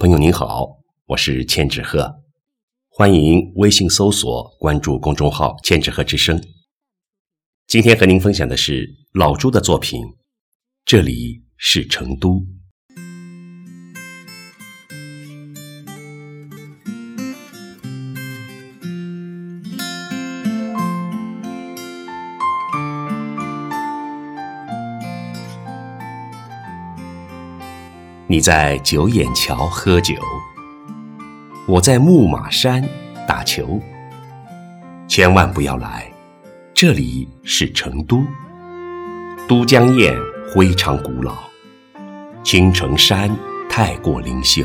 [0.00, 2.22] 朋友您好，我是千纸鹤，
[2.88, 6.40] 欢迎微信搜索关注公众号“千纸鹤之声”。
[7.66, 10.00] 今天和您分享的是老朱的作品，
[10.84, 12.46] 这里是成都。
[28.30, 30.14] 你在九眼桥喝酒，
[31.66, 32.86] 我在木马山
[33.26, 33.80] 打球。
[35.08, 36.12] 千万不要来，
[36.74, 38.22] 这里是成都。
[39.48, 40.14] 都江堰
[40.54, 41.38] 非常古老，
[42.44, 43.34] 青城山
[43.66, 44.62] 太过灵秀。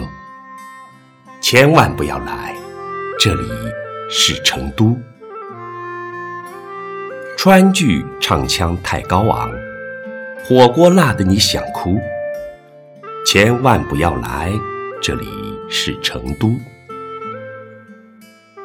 [1.40, 2.54] 千万不要来，
[3.18, 3.48] 这里
[4.10, 4.94] 是成都。
[7.38, 9.50] 川剧唱腔太高昂，
[10.44, 11.98] 火锅辣得你想哭。
[13.26, 14.52] 千万不要来，
[15.02, 15.26] 这里
[15.70, 16.54] 是成都。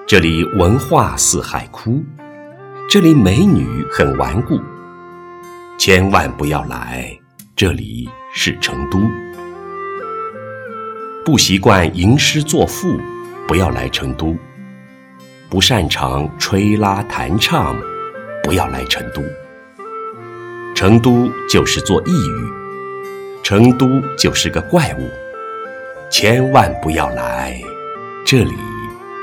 [0.07, 2.05] 这里文化似海枯，
[2.91, 4.61] 这里美女很顽固。
[5.79, 7.09] 千万不要来，
[7.55, 8.99] 这里是成都。
[11.25, 12.99] 不习惯吟诗作赋，
[13.47, 14.37] 不要来成都。
[15.49, 17.77] 不擅长吹拉弹唱，
[18.43, 19.23] 不要来成都。
[20.75, 22.58] 成都就是座异域。
[23.49, 25.09] 成都就是个怪物，
[26.11, 27.59] 千万不要来，
[28.23, 28.53] 这里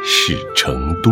[0.04, 1.12] 是成都。